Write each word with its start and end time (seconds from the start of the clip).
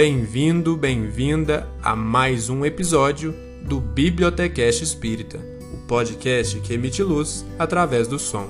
Bem-vindo, 0.00 0.76
bem-vinda 0.76 1.68
a 1.82 1.96
mais 1.96 2.48
um 2.48 2.64
episódio 2.64 3.34
do 3.64 3.80
Bibliotecast 3.80 4.84
Espírita, 4.84 5.40
o 5.74 5.88
podcast 5.88 6.60
que 6.60 6.72
emite 6.72 7.02
luz 7.02 7.44
através 7.58 8.06
do 8.06 8.16
som. 8.16 8.48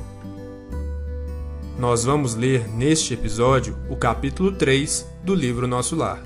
Nós 1.78 2.04
vamos 2.04 2.34
ler 2.34 2.68
neste 2.68 3.14
episódio 3.14 3.74
o 3.88 3.96
capítulo 3.96 4.52
3 4.52 5.08
do 5.24 5.34
livro 5.34 5.66
Nosso 5.66 5.96
Lar. 5.96 6.22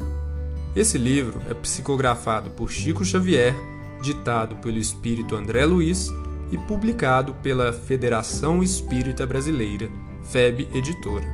Esse 0.75 0.99
livro 0.99 1.41
é 1.49 1.55
psicografado 1.55 2.51
por 2.51 2.69
Chico 2.69 3.05
Xavier, 3.05 3.55
ditado 4.03 4.57
pelo 4.57 4.79
espírito 4.79 5.37
André 5.37 5.65
Luiz 5.65 6.09
e 6.51 6.59
publicado 6.59 7.33
pela 7.35 7.73
Federação 7.73 8.61
Espírita 8.61 9.25
Brasileira, 9.25 9.89
FEB 10.25 10.69
Editora. 10.75 11.27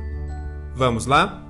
Vamos 0.75 1.07
lá? 1.07 1.48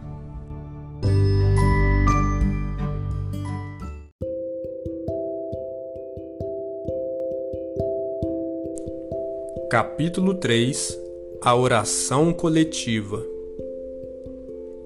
Capítulo 9.69 10.33
3 10.33 10.97
A 11.43 11.55
oração 11.55 12.33
coletiva 12.33 13.23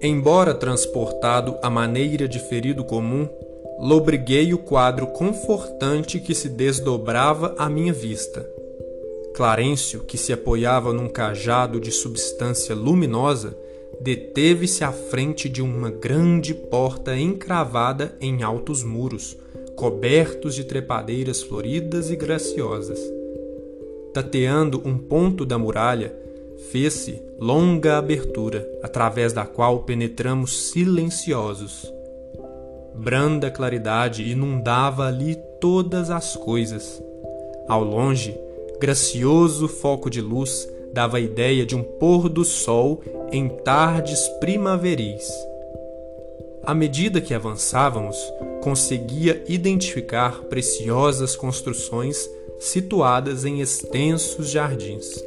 Embora 0.01 0.53
transportado 0.53 1.55
à 1.63 1.69
maneira 1.69 2.27
de 2.27 2.37
ferido 2.37 2.83
comum, 2.83 3.29
lobriguei 3.79 4.53
o 4.53 4.57
quadro 4.57 5.07
confortante 5.07 6.19
que 6.19 6.35
se 6.35 6.49
desdobrava 6.49 7.55
à 7.57 7.69
minha 7.69 7.93
vista. 7.93 8.45
Clarencio, 9.33 10.01
que 10.01 10.17
se 10.17 10.33
apoiava 10.33 10.91
num 10.91 11.07
cajado 11.07 11.79
de 11.79 11.89
substância 11.89 12.75
luminosa, 12.75 13.57
deteve-se 14.01 14.83
à 14.83 14.91
frente 14.91 15.47
de 15.47 15.61
uma 15.61 15.89
grande 15.89 16.53
porta 16.53 17.15
encravada 17.15 18.17
em 18.19 18.43
altos 18.43 18.83
muros, 18.83 19.37
cobertos 19.77 20.53
de 20.53 20.65
trepadeiras 20.65 21.41
floridas 21.41 22.09
e 22.09 22.17
graciosas. 22.17 23.22
Tateando 24.13 24.79
um 24.85 24.95
ponto 24.95 25.43
da 25.43 25.57
muralha, 25.57 26.15
fez-se 26.71 27.19
longa 27.39 27.97
abertura, 27.97 28.67
através 28.83 29.33
da 29.33 29.45
qual 29.45 29.79
penetramos 29.79 30.69
silenciosos. 30.69 31.91
Branda 32.95 33.49
claridade 33.49 34.29
inundava 34.29 35.07
ali 35.07 35.35
todas 35.59 36.11
as 36.11 36.35
coisas. 36.35 37.01
Ao 37.67 37.83
longe, 37.83 38.37
gracioso 38.79 39.67
foco 39.67 40.09
de 40.09 40.21
luz 40.21 40.69
dava 40.93 41.17
a 41.17 41.19
ideia 41.19 41.65
de 41.65 41.75
um 41.75 41.81
pôr 41.81 42.29
do 42.29 42.45
sol 42.45 43.01
em 43.31 43.49
tardes 43.49 44.27
primaveris. 44.39 45.27
À 46.63 46.75
medida 46.75 47.19
que 47.19 47.33
avançávamos, 47.33 48.15
conseguia 48.61 49.43
identificar 49.47 50.43
preciosas 50.43 51.35
construções 51.35 52.29
situadas 52.59 53.45
em 53.45 53.61
extensos 53.61 54.49
jardins. 54.49 55.23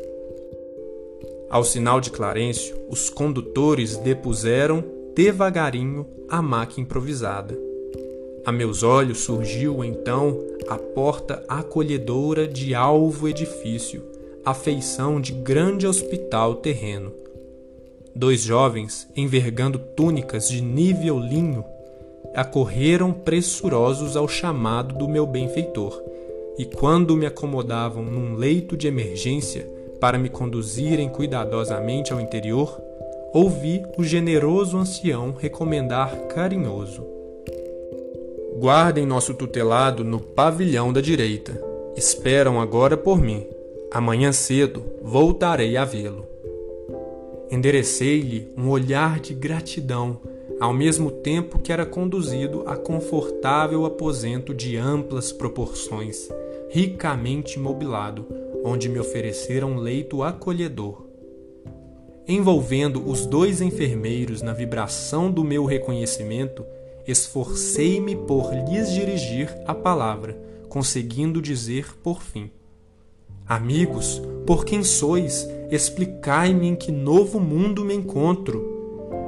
Ao 1.49 1.63
sinal 1.63 2.01
de 2.01 2.11
Clarencio, 2.11 2.77
os 2.89 3.09
condutores 3.09 3.97
depuseram 3.97 4.85
devagarinho 5.15 6.07
a 6.29 6.43
maca 6.43 6.81
improvisada. 6.81 7.57
A 8.45 8.51
meus 8.51 8.83
olhos 8.83 9.19
surgiu 9.19 9.85
então 9.85 10.41
a 10.69 10.77
porta 10.77 11.45
acolhedora 11.49 12.49
de 12.49 12.75
alvo 12.75 13.29
edifício, 13.29 14.03
a 14.45 14.55
feição 14.55 15.21
de 15.21 15.33
grande 15.33 15.87
hospital 15.87 16.57
terreno. 16.57 17.13
Dois 18.15 18.43
jovens, 18.43 19.09
envergando 19.17 19.79
túnicas 19.79 20.49
de 20.49 20.61
nível 20.61 21.19
linho, 21.19 21.65
acorreram 22.35 23.13
pressurosos 23.13 24.17
ao 24.17 24.27
chamado 24.27 24.95
do 24.97 25.09
meu 25.09 25.27
benfeitor 25.27 26.16
e 26.59 26.65
quando 26.65 27.17
me 27.17 27.27
acomodavam 27.27 28.03
num 28.03 28.34
leito 28.34 28.77
de 28.77 28.87
emergência 28.89 29.67
para 30.00 30.19
me 30.19 30.28
conduzirem 30.28 31.09
cuidadosamente 31.09 32.12
ao 32.12 32.21
interior, 32.21 32.81
ouvi 33.33 33.83
o 33.99 34.05
generoso 34.05 34.78
ancião 34.78 35.34
recomendar 35.39 36.15
carinhoso: 36.28 37.06
Guardem 38.59 39.05
nosso 39.05 39.34
tutelado 39.34 40.03
no 40.03 40.19
pavilhão 40.19 40.93
da 40.93 41.00
direita. 41.00 41.61
Esperam 41.94 42.61
agora 42.61 42.97
por 42.97 43.21
mim. 43.21 43.47
Amanhã 43.91 44.33
cedo 44.33 44.83
voltarei 45.03 45.77
a 45.77 45.84
vê-lo. 45.84 46.27
Enderecei-lhe 47.50 48.53
um 48.56 48.69
olhar 48.69 49.21
de 49.21 49.33
gratidão, 49.33 50.19
ao 50.59 50.72
mesmo 50.72 51.11
tempo 51.11 51.59
que 51.59 51.72
era 51.72 51.84
conduzido 51.84 52.62
a 52.67 52.77
confortável 52.77 53.84
aposento 53.84 54.55
de 54.55 54.77
amplas 54.77 55.33
proporções 55.33 56.28
ricamente 56.69 57.59
mobilado, 57.59 58.27
onde 58.65 58.89
me 58.89 58.99
ofereceram 58.99 59.77
leito 59.77 60.22
acolhedor. 60.22 61.06
Envolvendo 62.27 63.09
os 63.09 63.25
dois 63.25 63.61
enfermeiros 63.61 64.43
na 64.43 64.53
vibração 64.53 65.31
do 65.31 65.44
meu 65.44 65.65
reconhecimento, 65.65 66.65
esforcei-me 67.06 68.17
por 68.17 68.53
lhes 68.53 68.91
dirigir 68.93 69.49
a 69.65 69.75
palavra, 69.75 70.37
conseguindo 70.69 71.41
dizer 71.41 71.97
por 72.03 72.21
fim: 72.21 72.50
Amigos, 73.47 74.21
por 74.44 74.65
quem 74.65 74.83
sois, 74.83 75.49
explicai-me 75.71 76.67
em 76.67 76.75
que 76.75 76.91
novo 76.91 77.38
mundo 77.38 77.84
me 77.84 77.94
encontro. 77.94 78.75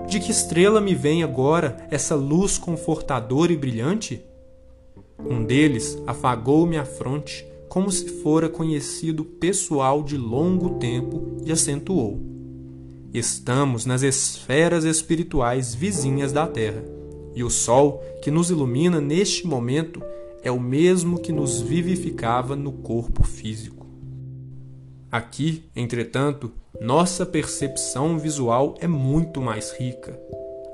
De 0.09 0.19
que 0.19 0.31
estrela 0.31 0.81
me 0.81 0.95
vem 0.95 1.23
agora 1.23 1.87
essa 1.91 2.15
luz 2.15 2.57
confortadora 2.57 3.53
e 3.53 3.57
brilhante? 3.59 4.25
Um 5.19 5.45
deles 5.45 5.99
afagou-me 6.07 6.79
a 6.79 6.85
fronte, 6.87 7.47
como 7.69 7.93
se 7.93 8.09
fora 8.23 8.49
conhecido 8.49 9.23
pessoal 9.23 10.03
de 10.03 10.17
longo 10.17 10.79
tempo, 10.79 11.37
e 11.45 11.53
acentuou: 11.53 12.19
Estamos 13.13 13.85
nas 13.85 14.03
esferas 14.03 14.85
espirituais 14.85 15.75
vizinhas 15.75 16.33
da 16.33 16.47
Terra, 16.47 16.83
e 17.35 17.45
o 17.45 17.51
sol 17.51 18.03
que 18.23 18.31
nos 18.31 18.49
ilumina 18.49 19.03
neste 19.03 19.47
momento 19.47 20.03
é 20.43 20.51
o 20.51 20.59
mesmo 20.59 21.19
que 21.19 21.33
nos 21.33 21.61
vivificava 21.61 22.57
no 22.57 22.73
corpo 22.73 23.23
físico. 23.25 23.78
Aqui, 25.11 25.65
entretanto, 25.75 26.53
nossa 26.81 27.25
percepção 27.25 28.19
visual 28.19 28.75
é 28.81 28.87
muito 28.87 29.41
mais 29.41 29.73
rica 29.73 30.19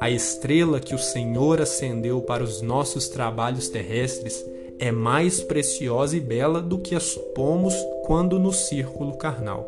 a 0.05 0.11
estrela 0.11 0.81
que 0.81 0.95
o 0.95 0.99
Senhor 0.99 1.63
acendeu 1.63 2.21
para 2.21 2.45
os 2.45 2.61
nossos 2.61 3.09
trabalhos 3.09 3.71
terrestres 3.71 4.45
é 4.79 4.93
mais 4.93 5.41
preciosa 5.41 6.15
e 6.15 6.21
bela 6.21 6.61
do 6.61 6.79
que 6.79 6.95
a 6.95 7.01
supomos 7.01 7.75
quando 8.05 8.39
no 8.39 8.53
círculo 8.53 9.17
carnal. 9.17 9.67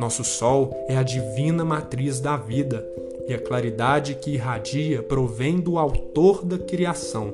Nosso 0.00 0.24
Sol 0.24 0.84
é 0.88 0.96
a 0.96 1.04
divina 1.04 1.64
matriz 1.64 2.18
da 2.18 2.36
vida 2.36 2.84
e 3.28 3.32
a 3.32 3.38
claridade 3.38 4.16
que 4.16 4.32
irradia 4.32 5.00
provém 5.00 5.60
do 5.60 5.78
Autor 5.78 6.44
da 6.44 6.58
criação. 6.58 7.32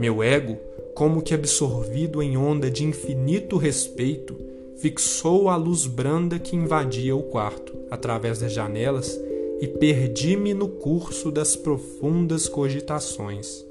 Meu 0.00 0.22
ego, 0.22 0.56
como 0.94 1.22
que 1.22 1.34
absorvido 1.34 2.22
em 2.22 2.36
onda 2.36 2.70
de 2.70 2.84
infinito 2.84 3.56
respeito, 3.56 4.38
fixou 4.76 5.48
a 5.48 5.56
luz 5.56 5.86
branda 5.86 6.38
que 6.38 6.54
invadia 6.54 7.16
o 7.16 7.22
quarto, 7.22 7.74
através 7.90 8.38
das 8.38 8.52
janelas 8.52 9.20
e 9.60 9.66
perdi-me 9.66 10.54
no 10.54 10.68
curso 10.68 11.30
das 11.30 11.56
profundas 11.56 12.48
cogitações. 12.48 13.64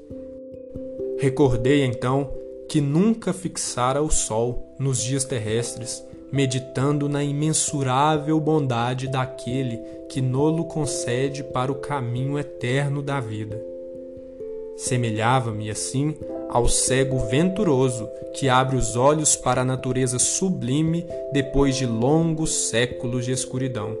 Recordei 1.18 1.84
então 1.84 2.32
que 2.68 2.80
nunca 2.80 3.32
fixara 3.32 4.02
o 4.02 4.10
sol 4.10 4.74
nos 4.78 5.02
dias 5.02 5.24
terrestres, 5.24 6.04
meditando 6.32 7.08
na 7.08 7.22
imensurável 7.22 8.40
bondade 8.40 9.08
daquele 9.08 9.78
que 10.08 10.20
nolo 10.20 10.64
concede 10.64 11.44
para 11.44 11.70
o 11.70 11.76
caminho 11.76 12.38
eterno 12.38 13.00
da 13.00 13.20
vida. 13.20 13.73
Semelhava-me 14.76 15.70
assim 15.70 16.16
ao 16.48 16.68
cego 16.68 17.18
venturoso 17.18 18.08
que 18.34 18.48
abre 18.48 18.76
os 18.76 18.96
olhos 18.96 19.36
para 19.36 19.62
a 19.62 19.64
natureza 19.64 20.18
sublime 20.18 21.06
depois 21.32 21.76
de 21.76 21.86
longos 21.86 22.68
séculos 22.68 23.24
de 23.24 23.32
escuridão. 23.32 23.96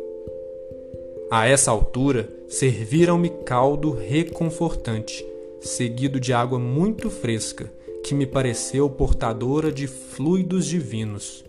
A 1.30 1.48
essa 1.48 1.70
altura, 1.70 2.28
serviram-me 2.48 3.28
caldo 3.28 3.90
reconfortante, 3.90 5.24
seguido 5.60 6.20
de 6.20 6.32
água 6.32 6.58
muito 6.58 7.10
fresca, 7.10 7.70
que 8.04 8.14
me 8.14 8.26
pareceu 8.26 8.88
portadora 8.90 9.72
de 9.72 9.86
fluidos 9.86 10.66
divinos. 10.66 11.44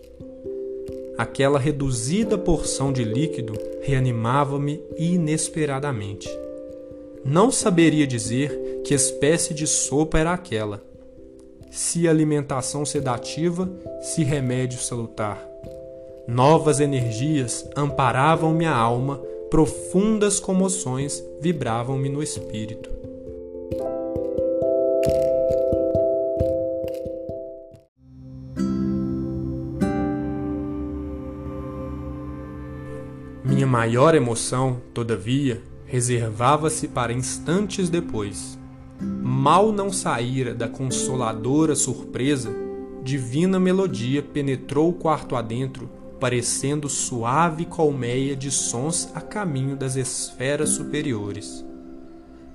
Aquela 1.18 1.58
reduzida 1.58 2.36
porção 2.36 2.92
de 2.92 3.04
líquido 3.04 3.52
reanimava-me 3.82 4.82
inesperadamente 4.98 6.28
não 7.28 7.50
saberia 7.50 8.06
dizer 8.06 8.82
que 8.84 8.94
espécie 8.94 9.52
de 9.52 9.66
sopa 9.66 10.16
era 10.16 10.32
aquela, 10.32 10.80
se 11.68 12.06
alimentação 12.06 12.86
sedativa, 12.86 13.68
se 14.00 14.22
remédio 14.22 14.78
salutar. 14.78 15.44
Novas 16.28 16.78
energias 16.78 17.68
amparavam 17.76 18.54
minha 18.54 18.72
alma, 18.72 19.20
profundas 19.50 20.38
comoções 20.38 21.22
vibravam-me 21.40 22.08
no 22.08 22.22
espírito. 22.22 22.90
Minha 33.44 33.66
maior 33.66 34.14
emoção, 34.14 34.80
todavia, 34.94 35.60
reservava-se 35.86 36.88
para 36.88 37.12
instantes 37.12 37.88
depois. 37.88 38.58
Mal 39.00 39.72
não 39.72 39.92
saíra 39.92 40.54
da 40.54 40.68
consoladora 40.68 41.74
surpresa, 41.74 42.50
divina 43.02 43.60
melodia 43.60 44.22
penetrou 44.22 44.90
o 44.90 44.94
quarto 44.94 45.36
adentro, 45.36 45.88
parecendo 46.18 46.88
suave 46.88 47.66
colmeia 47.66 48.34
de 48.34 48.50
sons 48.50 49.10
a 49.14 49.20
caminho 49.20 49.76
das 49.76 49.96
esferas 49.96 50.70
superiores. 50.70 51.64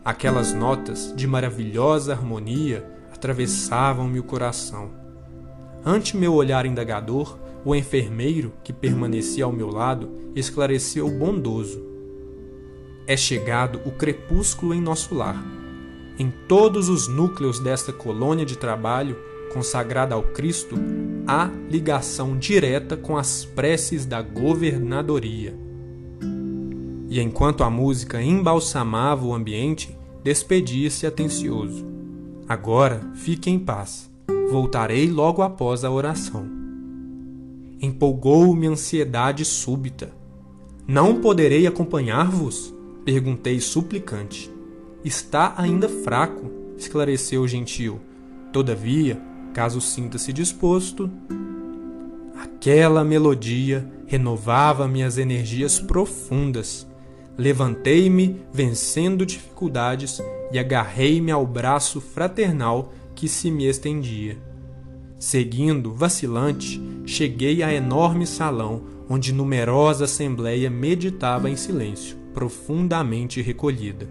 Aquelas 0.04 0.52
notas 0.52 1.14
de 1.16 1.28
maravilhosa 1.28 2.14
harmonia 2.14 2.86
atravessavam-me 3.14 4.20
o 4.20 4.24
coração. 4.24 4.90
Ante 5.86 6.18
meu 6.18 6.34
olhar 6.34 6.66
indagador, 6.66 7.38
o 7.64 7.76
enfermeiro, 7.76 8.52
que 8.64 8.74
permanecia 8.74 9.46
ao 9.46 9.52
meu 9.52 9.70
lado, 9.70 10.10
esclareceu 10.36 11.08
bondoso. 11.08 11.91
É 13.08 13.18
chegado 13.18 13.82
o 13.86 13.92
crepúsculo 13.92 14.74
em 14.74 14.82
nosso 14.82 15.16
lar. 15.16 15.44
Em 16.18 16.32
todos 16.48 16.88
os 16.88 17.08
núcleos 17.08 17.60
desta 17.60 17.92
colônia 17.92 18.46
de 18.46 18.58
trabalho, 18.58 19.18
consagrada 19.54 20.16
ao 20.16 20.24
Cristo, 20.24 20.76
há 21.28 21.50
ligação 21.70 22.38
direta 22.38 22.96
com 22.96 23.18
as 23.18 23.44
preces 23.44 24.06
da 24.06 24.22
governadoria. 24.22 25.56
E 27.10 27.20
enquanto 27.20 27.64
a 27.64 27.70
música 27.70 28.22
embalsamava 28.22 29.26
o 29.26 29.34
ambiente, 29.34 29.98
despedia-se 30.24 31.06
atencioso. 31.06 31.86
Agora 32.48 33.02
fique 33.16 33.50
em 33.50 33.60
paz. 33.60 34.10
Voltarei 34.50 35.10
logo 35.10 35.42
após 35.42 35.84
a 35.84 35.92
oração. 35.92 36.46
Empolgou-me 37.82 38.68
ansiedade 38.68 39.44
súbita. 39.44 40.14
Não 40.88 41.22
poderei 41.22 41.66
acompanhar-vos? 41.66 42.74
Perguntei 43.04 43.60
suplicante. 43.60 44.52
Está 45.04 45.56
ainda 45.58 45.90
fraco, 45.90 46.52
esclareceu 46.78 47.42
o 47.42 47.48
gentil. 47.48 48.00
Todavia, 48.54 49.20
caso 49.54 49.82
sinta-se 49.82 50.32
disposto. 50.32 51.10
Aquela 52.36 53.04
melodia 53.04 53.90
renovava 54.06 54.88
minhas 54.88 55.18
energias 55.18 55.80
profundas. 55.80 56.88
Levantei-me, 57.38 58.42
vencendo 58.54 59.26
dificuldades, 59.26 60.22
e 60.52 60.60
agarrei-me 60.60 61.32
ao 61.32 61.46
braço 61.46 62.00
fraternal 62.00 62.94
que 63.16 63.28
se 63.28 63.50
me 63.50 63.66
estendia. 63.66 64.38
Seguindo, 65.18 65.94
vacilante, 65.94 66.82
cheguei 67.06 67.64
à 67.64 67.74
enorme 67.74 68.28
salão 68.28 68.84
onde 69.08 69.34
numerosa 69.34 70.06
assembleia 70.06 70.70
meditava 70.70 71.50
em 71.50 71.56
silêncio, 71.56 72.18
profundamente 72.34 73.42
recolhida. 73.42 74.08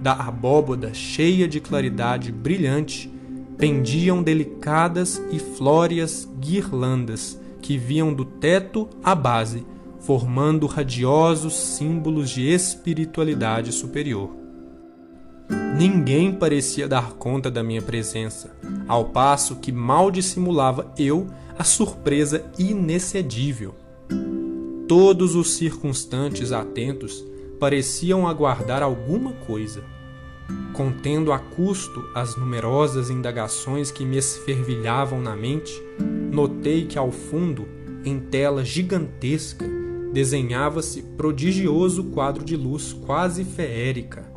Da 0.00 0.12
abóboda 0.12 0.92
cheia 0.92 1.46
de 1.46 1.60
claridade 1.60 2.32
brilhante 2.32 3.10
pendiam 3.56 4.22
delicadas 4.22 5.22
e 5.30 5.38
flóreas 5.38 6.28
guirlandas 6.40 7.40
que 7.60 7.78
viam 7.78 8.12
do 8.12 8.24
teto 8.24 8.88
à 9.04 9.14
base, 9.14 9.64
formando 10.00 10.66
radiosos 10.66 11.54
símbolos 11.54 12.30
de 12.30 12.42
espiritualidade 12.48 13.70
superior. 13.70 14.34
Ninguém 15.78 16.32
parecia 16.32 16.88
dar 16.88 17.12
conta 17.12 17.50
da 17.50 17.62
minha 17.62 17.80
presença, 17.80 18.50
ao 18.88 19.06
passo 19.06 19.56
que 19.56 19.70
mal 19.70 20.10
dissimulava 20.10 20.92
eu 20.98 21.28
a 21.56 21.64
surpresa 21.64 22.44
inexcedível. 22.58 23.74
Todos 24.94 25.34
os 25.34 25.54
circunstantes 25.54 26.52
atentos 26.52 27.24
pareciam 27.58 28.28
aguardar 28.28 28.82
alguma 28.82 29.32
coisa 29.32 29.82
contendo 30.74 31.32
a 31.32 31.38
custo 31.38 32.04
as 32.14 32.36
numerosas 32.36 33.08
indagações 33.08 33.90
que 33.90 34.04
me 34.04 34.18
esfervilhavam 34.18 35.18
na 35.18 35.34
mente, 35.34 35.72
notei 36.30 36.84
que 36.84 36.98
ao 36.98 37.10
fundo, 37.10 37.66
em 38.04 38.20
tela 38.20 38.62
gigantesca, 38.62 39.66
desenhava-se 40.12 41.00
prodigioso 41.16 42.04
quadro 42.04 42.44
de 42.44 42.54
luz 42.54 42.92
quase 42.92 43.44
feérica. 43.44 44.30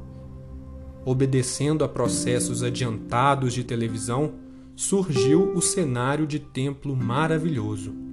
Obedecendo 1.03 1.83
a 1.83 1.89
processos 1.89 2.63
adiantados 2.63 3.53
de 3.53 3.65
televisão, 3.65 4.35
surgiu 4.73 5.51
o 5.53 5.61
cenário 5.61 6.25
de 6.25 6.39
templo 6.39 6.95
maravilhoso. 6.95 8.04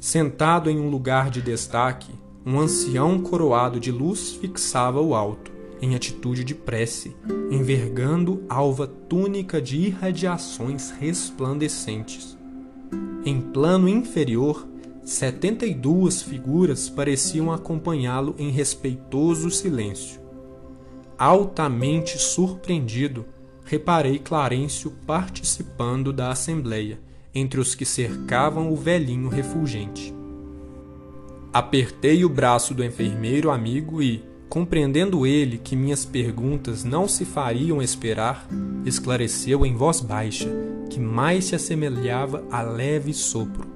Sentado 0.00 0.70
em 0.70 0.80
um 0.80 0.88
lugar 0.88 1.28
de 1.28 1.42
destaque, 1.42 2.10
um 2.44 2.58
ancião 2.58 3.20
coroado 3.20 3.78
de 3.78 3.92
luz 3.92 4.32
fixava 4.32 4.98
o 4.98 5.14
alto 5.14 5.52
em 5.82 5.94
atitude 5.94 6.42
de 6.42 6.54
prece, 6.54 7.14
envergando 7.50 8.42
alva 8.48 8.86
túnica 8.86 9.60
de 9.60 9.76
irradiações 9.76 10.90
resplandecentes. 10.90 12.36
Em 13.26 13.42
plano 13.42 13.90
inferior, 13.90 14.66
setenta 15.02 15.66
e 15.66 15.74
duas 15.74 16.22
figuras 16.22 16.88
pareciam 16.88 17.52
acompanhá-lo 17.52 18.34
em 18.38 18.50
respeitoso 18.50 19.50
silêncio. 19.50 20.18
Altamente 21.18 22.18
surpreendido, 22.18 23.26
reparei 23.64 24.18
Clarencio 24.18 24.92
participando 25.06 26.10
da 26.10 26.30
assembleia, 26.30 26.98
entre 27.34 27.60
os 27.60 27.74
que 27.74 27.84
cercavam 27.84 28.72
o 28.72 28.76
velhinho 28.76 29.28
refulgente. 29.28 30.14
Apertei 31.52 32.24
o 32.24 32.28
braço 32.28 32.74
do 32.74 32.84
enfermeiro 32.84 33.50
amigo 33.50 34.02
e, 34.02 34.22
Compreendendo 34.50 35.24
ele 35.24 35.58
que 35.58 35.76
minhas 35.76 36.04
perguntas 36.04 36.82
não 36.82 37.06
se 37.06 37.24
fariam 37.24 37.80
esperar, 37.80 38.48
esclareceu 38.84 39.64
em 39.64 39.76
voz 39.76 40.00
baixa, 40.00 40.48
que 40.90 40.98
mais 40.98 41.44
se 41.44 41.54
assemelhava 41.54 42.44
a 42.50 42.60
leve 42.60 43.14
sopro. 43.14 43.68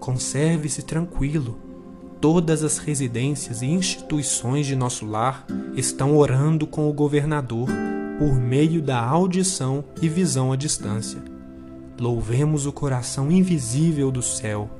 Conserve-se 0.00 0.82
tranquilo. 0.82 1.56
Todas 2.20 2.64
as 2.64 2.78
residências 2.78 3.62
e 3.62 3.66
instituições 3.66 4.66
de 4.66 4.74
nosso 4.74 5.06
lar 5.06 5.46
estão 5.76 6.16
orando 6.16 6.66
com 6.66 6.90
o 6.90 6.92
governador 6.92 7.68
por 8.18 8.34
meio 8.34 8.82
da 8.82 9.00
audição 9.00 9.84
e 10.02 10.08
visão 10.08 10.52
à 10.52 10.56
distância. 10.56 11.35
Louvemos 11.98 12.66
o 12.66 12.72
coração 12.72 13.30
invisível 13.30 14.10
do 14.10 14.22
céu 14.22 14.70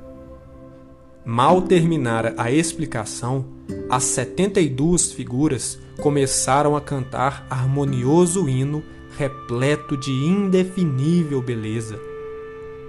Mal 1.29 1.63
terminara 1.63 2.33
a 2.37 2.49
explicação, 2.49 3.43
as 3.89 4.05
setenta 4.05 4.61
e 4.61 4.69
duas 4.69 5.11
figuras 5.11 5.77
começaram 6.01 6.73
a 6.73 6.79
cantar 6.79 7.45
harmonioso 7.49 8.47
hino 8.47 8.81
repleto 9.17 9.97
de 9.97 10.09
indefinível 10.09 11.41
beleza. 11.41 11.99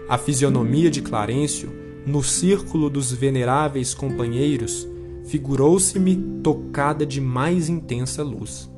A 0.09 0.17
fisionomia 0.17 0.89
de 0.89 1.03
Clarencio, 1.03 1.69
no 2.07 2.23
círculo 2.23 2.89
dos 2.89 3.11
veneráveis 3.11 3.93
companheiros, 3.93 4.87
figurou-se-me 5.27 6.41
tocada 6.41 7.05
de 7.05 7.21
mais 7.21 7.69
intensa 7.69 8.23
luz. 8.23 8.71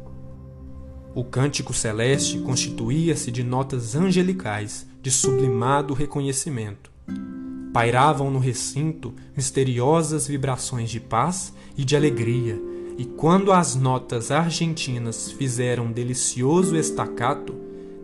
O 1.15 1.23
cântico 1.23 1.75
celeste 1.75 2.39
constituía-se 2.39 3.31
de 3.31 3.45
notas 3.45 3.95
angelicais 3.95 4.89
de 5.03 5.11
sublimado 5.11 5.95
reconhecimento. 5.95 6.91
Pairavam 7.73 8.31
no 8.31 8.39
recinto 8.39 9.15
misteriosas 9.37 10.27
vibrações 10.27 10.91
de 10.91 11.01
paz 11.01 11.55
e 11.77 11.85
de 11.85 11.97
alegria, 11.97 12.61
e 12.99 13.05
quando 13.05 13.53
as 13.53 13.75
notas 13.75 14.31
argentinas 14.31 15.31
fizeram 15.33 15.87
um 15.87 15.93
delicioso 15.93 16.77
estacato, 16.77 17.55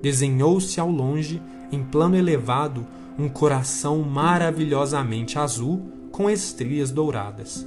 desenhou-se 0.00 0.78
ao 0.80 0.90
longe, 0.90 1.42
em 1.70 1.82
plano 1.82 2.16
elevado, 2.16 2.86
um 3.18 3.28
coração 3.28 4.02
maravilhosamente 4.02 5.38
azul 5.38 5.90
com 6.12 6.30
estrias 6.30 6.90
douradas. 6.90 7.66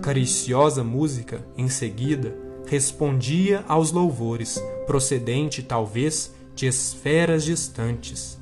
Cariciosa 0.00 0.82
música, 0.82 1.46
em 1.56 1.68
seguida, 1.68 2.36
respondia 2.66 3.64
aos 3.68 3.92
louvores, 3.92 4.60
procedente 4.86 5.62
talvez 5.62 6.32
de 6.54 6.66
esferas 6.66 7.44
distantes. 7.44 8.40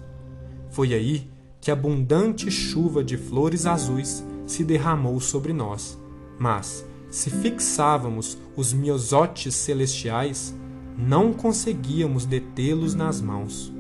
Foi 0.71 0.95
aí 0.95 1.29
que 1.61 1.71
abundante 1.71 2.51
chuva 2.51 3.05
de 3.05 3.17
flores 3.17 3.67
azuis 3.67 4.25
se 4.47 4.65
derramou 4.65 5.21
sobre 5.21 5.53
nós. 5.53 5.99
Mas, 6.39 6.85
se 7.11 7.29
fixávamos 7.29 8.39
os 8.57 8.73
miosotes 8.73 9.55
celestiais, 9.55 10.55
não 10.97 11.33
conseguíamos 11.33 12.25
detê-los 12.25 12.95
nas 12.95 13.21
mãos. 13.21 13.73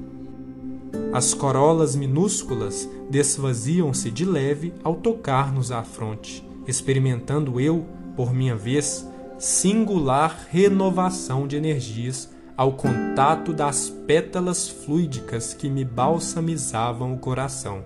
As 1.12 1.34
corolas 1.34 1.96
minúsculas 1.96 2.88
desfaziam-se 3.08 4.10
de 4.10 4.24
leve 4.24 4.72
ao 4.82 4.96
tocar-nos 4.96 5.72
à 5.72 5.82
fronte, 5.82 6.46
experimentando 6.66 7.60
eu, 7.60 7.86
por 8.16 8.32
minha 8.32 8.56
vez, 8.56 9.06
singular 9.38 10.46
renovação 10.50 11.46
de 11.46 11.56
energias 11.56 12.30
ao 12.56 12.72
contato 12.72 13.52
das 13.52 13.88
pétalas 13.88 14.68
fluídicas 14.68 15.54
que 15.54 15.68
me 15.68 15.84
balsamizavam 15.84 17.14
o 17.14 17.18
coração. 17.18 17.82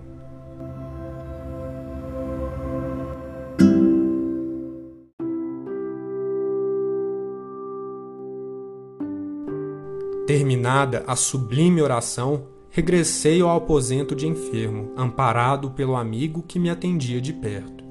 Terminada 10.27 11.03
a 11.07 11.15
sublime 11.15 11.81
oração, 11.81 12.47
regressei 12.69 13.41
ao 13.41 13.55
aposento 13.55 14.15
de 14.15 14.27
enfermo, 14.27 14.91
amparado 14.97 15.71
pelo 15.71 15.95
amigo 15.95 16.43
que 16.47 16.59
me 16.59 16.69
atendia 16.69 17.21
de 17.21 17.31
perto. 17.31 17.83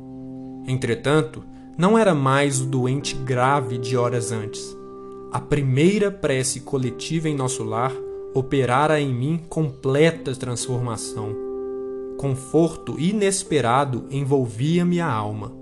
Entretanto, 0.66 1.44
não 1.78 1.96
era 1.96 2.14
mais 2.14 2.60
o 2.60 2.66
doente 2.66 3.14
grave 3.14 3.78
de 3.78 3.96
horas 3.96 4.32
antes 4.32 4.83
a 5.34 5.40
primeira 5.40 6.12
prece 6.12 6.60
coletiva 6.60 7.28
em 7.28 7.34
nosso 7.34 7.64
lar 7.64 7.92
operara 8.32 9.00
em 9.00 9.12
mim 9.12 9.40
completa 9.48 10.32
transformação. 10.32 11.34
Conforto 12.16 13.00
inesperado 13.00 14.06
envolvia-me 14.12 15.00
a 15.00 15.10
alma. 15.10 15.52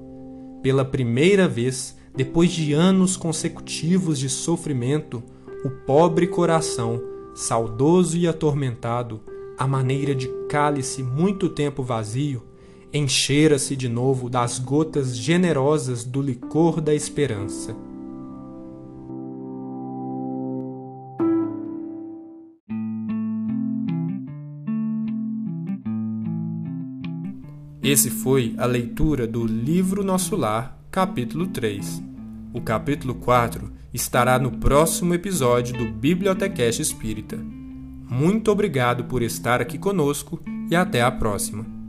Pela 0.63 0.85
primeira 0.85 1.49
vez, 1.49 1.97
depois 2.15 2.53
de 2.53 2.75
anos 2.75 3.17
consecutivos 3.17 4.19
de 4.19 4.29
sofrimento, 4.29 5.23
o 5.65 5.71
pobre 5.87 6.27
coração, 6.27 7.01
saudoso 7.35 8.19
e 8.19 8.29
atormentado, 8.29 9.23
à 9.57 9.67
maneira 9.67 10.15
de 10.15 10.29
cálice 10.51 11.03
muito 11.03 11.49
tempo 11.49 11.83
vazio, 11.83 12.43
enchera-se 12.93 13.75
de 13.75 13.89
novo 13.89 14.29
das 14.29 14.59
gotas 14.59 15.17
generosas 15.17 16.05
do 16.05 16.21
licor 16.21 16.79
da 16.79 16.95
esperança. 16.95 17.75
Esse 27.83 28.11
foi 28.11 28.55
a 28.59 28.65
leitura 28.65 29.27
do 29.27 29.45
livro 29.45 30.05
Nosso 30.05 30.37
Lar, 30.37 30.79
capítulo 30.89 31.49
3. 31.49 32.01
O 32.55 32.61
capítulo 32.61 33.17
4 33.17 33.73
estará 33.93 34.39
no 34.39 34.53
próximo 34.53 35.15
episódio 35.15 35.77
do 35.77 35.93
Bibliotecast 35.93 36.81
Espírita. 36.81 37.37
Muito 37.37 38.53
obrigado 38.53 39.07
por 39.07 39.21
estar 39.21 39.61
aqui 39.61 39.79
conosco 39.79 40.41
e 40.71 40.77
até 40.77 41.03
a 41.03 41.11
próxima. 41.11 41.82